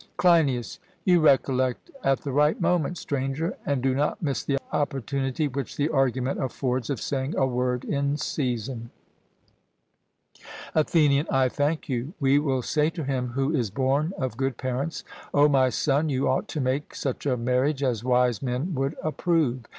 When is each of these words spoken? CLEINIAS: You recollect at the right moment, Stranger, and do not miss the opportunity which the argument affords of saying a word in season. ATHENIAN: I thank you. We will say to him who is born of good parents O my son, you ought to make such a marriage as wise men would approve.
CLEINIAS: 0.17 0.79
You 1.05 1.19
recollect 1.19 1.91
at 2.03 2.21
the 2.21 2.31
right 2.31 2.59
moment, 2.59 2.97
Stranger, 2.97 3.55
and 3.67 3.83
do 3.83 3.93
not 3.93 4.19
miss 4.19 4.43
the 4.43 4.57
opportunity 4.73 5.47
which 5.47 5.77
the 5.77 5.89
argument 5.89 6.41
affords 6.41 6.89
of 6.89 6.99
saying 6.99 7.35
a 7.37 7.45
word 7.45 7.85
in 7.85 8.17
season. 8.17 8.89
ATHENIAN: 10.73 11.27
I 11.29 11.49
thank 11.49 11.87
you. 11.87 12.13
We 12.19 12.39
will 12.39 12.63
say 12.63 12.89
to 12.89 13.03
him 13.03 13.27
who 13.33 13.53
is 13.53 13.69
born 13.69 14.13
of 14.17 14.37
good 14.37 14.57
parents 14.57 15.03
O 15.35 15.47
my 15.47 15.69
son, 15.69 16.09
you 16.09 16.27
ought 16.27 16.47
to 16.47 16.61
make 16.61 16.95
such 16.95 17.27
a 17.27 17.37
marriage 17.37 17.83
as 17.83 18.03
wise 18.03 18.41
men 18.41 18.73
would 18.73 18.95
approve. 19.03 19.67